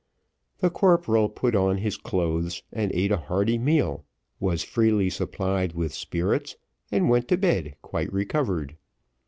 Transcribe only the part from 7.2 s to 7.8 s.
to bed